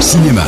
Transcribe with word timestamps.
Cinéma. 0.00 0.44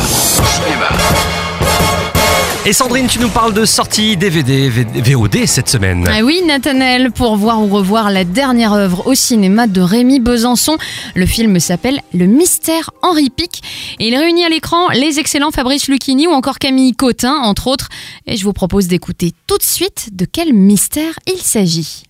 Et 2.64 2.72
Sandrine, 2.72 3.06
tu 3.06 3.18
nous 3.18 3.28
parles 3.28 3.52
de 3.52 3.66
sortie 3.66 4.16
DVD, 4.16 4.70
VOD 4.70 5.46
cette 5.46 5.68
semaine. 5.68 6.08
Ah 6.08 6.22
oui, 6.22 6.40
Nathanaël, 6.46 7.10
pour 7.10 7.36
voir 7.36 7.60
ou 7.60 7.66
revoir 7.66 8.10
la 8.10 8.24
dernière 8.24 8.72
œuvre 8.72 9.06
au 9.06 9.14
cinéma 9.14 9.66
de 9.66 9.82
Rémi 9.82 10.20
Besançon. 10.20 10.78
Le 11.14 11.26
film 11.26 11.60
s'appelle 11.60 12.00
Le 12.14 12.24
mystère 12.24 12.90
Henri 13.02 13.28
Pic 13.28 13.62
et 13.98 14.08
il 14.08 14.16
réunit 14.16 14.44
à 14.44 14.48
l'écran 14.48 14.88
les 14.88 15.18
excellents 15.18 15.50
Fabrice 15.50 15.86
Lucchini 15.88 16.26
ou 16.28 16.30
encore 16.30 16.58
Camille 16.58 16.94
Cotin, 16.94 17.34
entre 17.34 17.66
autres. 17.66 17.88
Et 18.26 18.38
je 18.38 18.44
vous 18.44 18.54
propose 18.54 18.86
d'écouter 18.86 19.32
tout 19.46 19.58
de 19.58 19.62
suite 19.62 20.16
de 20.16 20.24
quel 20.24 20.54
mystère 20.54 21.18
il 21.26 21.42
s'agit. 21.42 22.04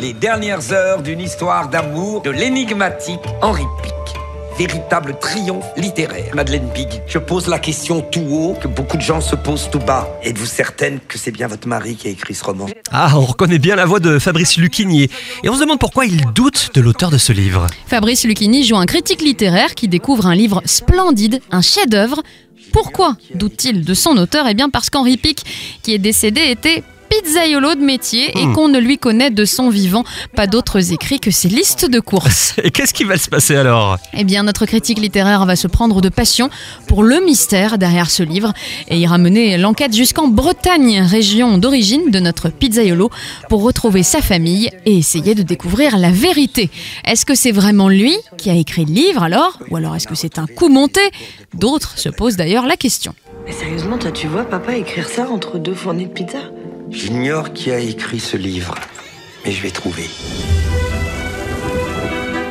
Les 0.00 0.12
dernières 0.12 0.72
heures 0.72 1.00
d'une 1.00 1.20
histoire 1.20 1.68
d'amour 1.68 2.20
de 2.20 2.30
l'énigmatique 2.30 3.20
Henri 3.40 3.64
Pic. 3.82 4.11
Véritable 4.58 5.16
triomphe 5.18 5.64
littéraire. 5.76 6.34
Madeleine 6.34 6.68
Big, 6.74 6.88
je 7.06 7.18
pose 7.18 7.48
la 7.48 7.58
question 7.58 8.02
tout 8.02 8.20
haut 8.30 8.54
que 8.60 8.68
beaucoup 8.68 8.96
de 8.96 9.02
gens 9.02 9.20
se 9.20 9.34
posent 9.34 9.70
tout 9.70 9.78
bas. 9.78 10.08
Êtes-vous 10.22 10.46
certaine 10.46 11.00
que 11.08 11.16
c'est 11.18 11.30
bien 11.30 11.46
votre 11.48 11.66
mari 11.66 11.96
qui 11.96 12.08
a 12.08 12.10
écrit 12.10 12.34
ce 12.34 12.44
roman? 12.44 12.66
Ah, 12.90 13.12
on 13.14 13.22
reconnaît 13.22 13.58
bien 13.58 13.76
la 13.76 13.86
voix 13.86 13.98
de 13.98 14.18
Fabrice 14.18 14.58
Lucchini. 14.58 15.08
Et 15.42 15.48
on 15.48 15.54
se 15.54 15.60
demande 15.60 15.78
pourquoi 15.78 16.04
il 16.04 16.22
doute 16.34 16.70
de 16.74 16.80
l'auteur 16.82 17.10
de 17.10 17.18
ce 17.18 17.32
livre. 17.32 17.66
Fabrice 17.86 18.24
Lucchini 18.24 18.64
joue 18.64 18.76
un 18.76 18.86
critique 18.86 19.22
littéraire 19.22 19.74
qui 19.74 19.88
découvre 19.88 20.26
un 20.26 20.34
livre 20.34 20.62
splendide, 20.66 21.40
un 21.50 21.62
chef-d'œuvre. 21.62 22.22
Pourquoi 22.72 23.16
doute-t-il 23.34 23.84
de 23.84 23.94
son 23.94 24.16
auteur? 24.18 24.46
Eh 24.48 24.54
bien 24.54 24.68
parce 24.68 24.90
qu'Henri 24.90 25.16
Pic, 25.16 25.44
qui 25.82 25.94
est 25.94 25.98
décédé, 25.98 26.42
était 26.42 26.82
pizzaiolo 27.12 27.74
de 27.74 27.84
métier 27.84 28.30
et 28.30 28.52
qu'on 28.54 28.68
ne 28.68 28.78
lui 28.78 28.96
connaît 28.96 29.30
de 29.30 29.44
son 29.44 29.68
vivant 29.68 30.04
pas 30.34 30.46
d'autres 30.46 30.92
écrits 30.92 31.20
que 31.20 31.30
ses 31.30 31.48
listes 31.48 31.88
de 31.88 32.00
courses. 32.00 32.54
Et 32.62 32.70
qu'est-ce 32.70 32.94
qui 32.94 33.04
va 33.04 33.18
se 33.18 33.28
passer 33.28 33.54
alors? 33.54 33.98
Eh 34.14 34.24
bien, 34.24 34.44
notre 34.44 34.64
critique 34.64 34.98
littéraire 34.98 35.44
va 35.44 35.56
se 35.56 35.66
prendre 35.66 36.00
de 36.00 36.08
passion 36.08 36.48
pour 36.86 37.02
le 37.02 37.20
mystère 37.20 37.76
derrière 37.76 38.10
ce 38.10 38.22
livre 38.22 38.52
et 38.88 38.98
ira 38.98 39.18
mener 39.18 39.58
l'enquête 39.58 39.94
jusqu'en 39.94 40.28
Bretagne, 40.28 41.02
région 41.02 41.58
d'origine 41.58 42.10
de 42.10 42.18
notre 42.18 42.48
pizzaiolo, 42.48 43.10
pour 43.48 43.62
retrouver 43.62 44.02
sa 44.02 44.22
famille 44.22 44.70
et 44.86 44.96
essayer 44.96 45.34
de 45.34 45.42
découvrir 45.42 45.98
la 45.98 46.10
vérité. 46.10 46.70
Est-ce 47.04 47.26
que 47.26 47.34
c'est 47.34 47.52
vraiment 47.52 47.88
lui 47.88 48.16
qui 48.38 48.48
a 48.48 48.54
écrit 48.54 48.86
le 48.86 48.94
livre 48.94 49.22
alors? 49.22 49.58
Ou 49.70 49.76
alors 49.76 49.94
est-ce 49.96 50.08
que 50.08 50.14
c'est 50.14 50.38
un 50.38 50.46
coup 50.46 50.68
monté? 50.68 51.00
D'autres 51.54 51.98
se 51.98 52.08
posent 52.08 52.36
d'ailleurs 52.36 52.66
la 52.66 52.76
question. 52.76 53.14
Mais 53.44 53.52
sérieusement, 53.52 53.98
toi, 53.98 54.12
tu 54.12 54.28
vois 54.28 54.44
papa 54.44 54.76
écrire 54.76 55.08
ça 55.08 55.28
entre 55.28 55.58
deux 55.58 55.74
fournées 55.74 56.06
de 56.06 56.12
pizza? 56.12 56.38
J'ignore 56.90 57.52
qui 57.52 57.70
a 57.70 57.78
écrit 57.78 58.20
ce 58.20 58.36
livre, 58.36 58.74
mais 59.44 59.52
je 59.52 59.62
vais 59.62 59.70
trouver. 59.70 60.08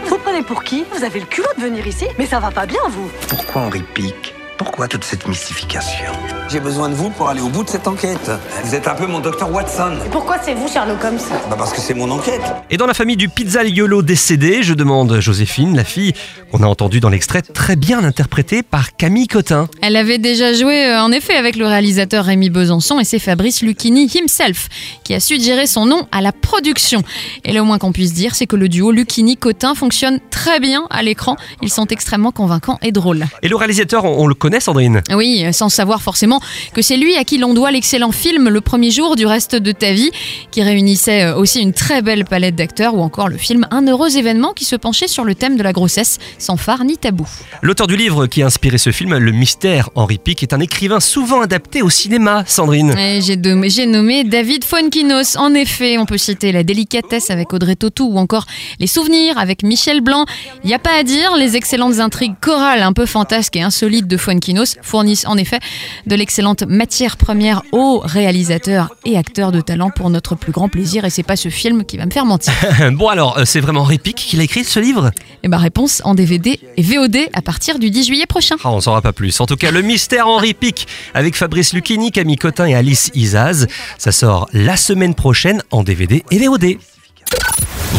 Vous 0.06 0.18
prenez 0.18 0.42
pour 0.42 0.64
qui? 0.64 0.84
Vous 0.96 1.04
avez 1.04 1.20
le 1.20 1.26
culot 1.26 1.48
de 1.58 1.62
venir 1.62 1.86
ici. 1.86 2.06
Mais 2.18 2.26
ça 2.26 2.40
va 2.40 2.52
pas 2.52 2.66
bien, 2.66 2.82
vous. 2.90 3.10
Pourquoi 3.28 3.64
Henri 3.64 3.84
Pic? 3.94 4.31
Pourquoi 4.64 4.88
toute 4.88 5.04
cette 5.04 5.28
mystification 5.28 6.06
J'ai 6.48 6.60
besoin 6.60 6.88
de 6.88 6.94
vous 6.94 7.10
pour 7.10 7.30
aller 7.30 7.42
au 7.42 7.50
bout 7.50 7.64
de 7.64 7.70
cette 7.70 7.88
enquête. 7.88 8.30
Vous 8.64 8.76
êtes 8.76 8.88
un 8.88 8.94
peu 8.94 9.08
mon 9.08 9.20
docteur 9.20 9.52
Watson. 9.52 9.98
Pourquoi 10.12 10.38
c'est 10.40 10.54
vous, 10.54 10.68
Sherlock 10.68 11.04
Holmes 11.04 11.18
Bah 11.50 11.56
parce 11.58 11.74
que 11.74 11.82
c'est 11.82 11.96
mon 11.96 12.12
enquête. 12.12 12.44
Et 12.70 12.78
dans 12.78 12.86
la 12.86 12.94
famille 12.94 13.18
du 13.18 13.28
pizzaiolo 13.28 14.04
décédé, 14.04 14.62
je 14.62 14.76
demande 14.76 15.20
Joséphine, 15.20 15.76
la 15.76 15.84
fille 15.84 16.14
qu'on 16.52 16.62
a 16.62 16.68
entendue 16.68 17.00
dans 17.00 17.10
l'extrait, 17.10 17.42
très 17.42 17.76
bien 17.76 18.04
interprétée 18.04 18.62
par 18.62 18.96
Camille 18.96 19.28
Cotin. 19.28 19.68
Elle 19.82 19.96
avait 19.96 20.20
déjà 20.20 20.54
joué 20.54 20.86
euh, 20.86 21.02
en 21.02 21.12
effet 21.12 21.36
avec 21.36 21.56
le 21.56 21.66
réalisateur 21.66 22.26
Rémi 22.26 22.52
Besançon 22.52 23.00
et 23.00 23.04
c'est 23.04 23.18
Fabrice 23.18 23.64
Lucchini 23.64 24.12
himself 24.14 24.68
qui 25.04 25.16
a 25.16 25.20
suggéré 25.20 25.66
son 25.66 25.88
nom 25.88 26.08
à 26.12 26.22
la 26.22 26.32
production. 26.32 27.02
Et 27.46 27.52
le 27.52 27.64
moins 27.64 27.80
qu'on 27.80 27.92
puisse 27.92 28.14
dire, 28.14 28.36
c'est 28.36 28.46
que 28.46 28.56
le 28.56 28.70
duo 28.70 28.92
Lucchini-Cotin 28.92 29.74
fonctionne 29.74 30.20
très 30.42 30.60
bien 30.60 30.88
à 30.90 31.04
l'écran. 31.04 31.36
Ils 31.62 31.70
sont 31.72 31.86
extrêmement 31.86 32.32
convaincants 32.32 32.80
et 32.82 32.92
drôles. 32.92 33.26
Et 33.44 33.48
le 33.48 33.56
réalisateur, 33.56 34.06
on, 34.06 34.24
on 34.24 34.28
le 34.28 34.34
connaît 34.34 34.60
Sandrine? 34.60 35.02
Oui, 35.14 35.46
sans 35.54 35.70
savoir 35.70 36.02
forcément 36.02 36.40
que 36.74 36.82
c'est 36.82 36.98
lui 36.98 37.16
à 37.16 37.24
qui 37.24 37.38
l'on 37.38 37.54
doit 37.54 37.70
l'excellent 37.70 38.12
film 38.12 38.50
Le 38.50 38.60
premier 38.60 38.90
jour 38.90 39.16
du 39.16 39.28
reste 39.28 39.56
de 39.56 39.72
ta 39.72 39.92
vie, 39.94 40.10
qui 40.50 40.64
réunissait 40.64 41.26
euh, 41.26 41.36
aussi 41.36 41.60
une 41.62 41.74
très 41.74 42.02
belle 42.02 42.26
palette 42.26 42.56
d'acteurs, 42.56 42.96
ou 42.96 43.02
encore 43.02 43.30
le 43.30 43.38
film 43.38 43.68
Un 43.70 43.86
heureux 43.88 44.18
événement 44.18 44.54
qui 44.54 44.66
se 44.66 44.76
penchait 44.76 45.08
sur 45.08 45.26
le 45.26 45.36
thème 45.36 45.58
de 45.58 45.64
la 45.64 45.74
grossesse, 45.74 46.18
sans 46.40 46.58
phare 46.58 46.86
ni 46.86 46.98
tabou. 46.98 47.28
L'auteur 47.62 47.86
du 47.86 47.96
livre 47.96 48.26
qui 48.26 48.42
a 48.42 48.48
inspiré 48.48 48.80
ce 48.80 48.90
film, 48.92 49.16
Le 49.16 49.32
Mystère 49.32 49.92
Henri 49.94 50.18
Pic, 50.18 50.42
est 50.42 50.54
un 50.54 50.60
écrivain 50.60 51.00
souvent 51.00 51.42
adapté 51.42 51.84
au 51.84 51.92
cinéma, 51.92 52.44
Sandrine. 52.48 52.98
Et 52.98 53.22
J'ai 53.22 53.38
nommé, 53.38 53.70
j'ai 53.70 53.86
nommé 53.86 54.24
David 54.24 54.64
Fonkinos. 54.64 55.38
En 55.38 55.54
effet, 55.54 56.00
on 56.00 56.08
peut 56.08 56.18
citer 56.18 56.52
La 56.52 56.64
délicatesse 56.64 57.30
avec 57.30 57.54
Audrey 57.54 57.76
Tautou 57.76 58.10
ou 58.12 58.18
encore 58.18 58.48
Les 58.80 58.88
souvenirs 58.88 59.38
avec 59.38 59.62
Michel 59.62 60.02
Blanc. 60.02 60.26
Il 60.64 60.68
n'y 60.68 60.74
a 60.74 60.80
pas 60.80 60.98
à 60.98 61.04
dire, 61.04 61.36
les 61.36 61.56
excellentes 61.56 62.00
intrigues 62.00 62.36
chorales 62.40 62.82
un 62.82 62.94
peu 62.94 63.06
fantasques 63.06 63.56
et 63.56 63.62
insolites 63.62 64.08
de 64.08 64.18
Fonkinos 64.18 64.78
fournissent 64.82 65.26
en 65.26 65.38
effet 65.38 65.60
de 66.06 66.16
l'excellente 66.16 66.64
matière 66.64 67.18
première 67.18 67.64
aux 67.72 68.00
réalisateurs 68.04 68.96
et 69.06 69.18
acteurs 69.18 69.52
de 69.52 69.62
talent 69.62 69.90
pour 69.90 70.10
notre 70.10 70.36
plus 70.36 70.52
grand 70.52 70.70
plaisir. 70.70 71.06
Et 71.06 71.10
c'est 71.10 71.24
pas 71.24 71.36
ce 71.36 71.50
film 71.50 71.86
qui 71.86 71.98
va 71.98 72.06
me 72.06 72.12
faire 72.12 72.26
mentir. 72.26 72.54
bon 72.92 73.08
alors, 73.08 73.38
euh, 73.38 73.46
c'est 73.46 73.60
vraiment 73.60 73.82
Henri 73.82 73.98
Pic 73.98 74.16
qui 74.16 74.36
l'a 74.36 74.44
écrit 74.44 74.64
ce 74.64 74.80
livre? 74.80 75.12
Et 75.44 75.48
ma 75.48 75.58
réponse 75.58 76.02
en 76.06 76.14
DVD 76.14 76.60
et 76.78 76.82
VOD 76.82 77.18
à 77.34 77.42
partir 77.42 77.80
du 77.80 77.90
10 77.90 78.06
juillet 78.06 78.26
prochain. 78.26 78.56
Ah, 78.64 78.72
on 78.72 78.82
saura 78.82 79.02
pas 79.02 79.14
plus. 79.14 79.40
En 79.40 79.46
tout 79.46 79.58
cas, 79.58 79.72
Le 79.72 79.82
Mystère 79.82 80.28
Henri 80.28 80.54
Pic 80.54 80.88
avec 81.14 81.36
Fabrice 81.36 81.74
Lucchini, 81.74 82.12
Camille 82.12 82.38
Cotin 82.38 82.66
et 82.66 82.76
Alice 82.76 83.12
Isaz. 83.14 83.68
Ça 83.98 84.12
sort 84.12 84.48
la 84.54 84.78
semaine 84.78 85.16
prochaine 85.16 85.64
en 85.72 85.84
DVD 85.84 86.24
et 86.32 86.40
VOD. 86.40 86.78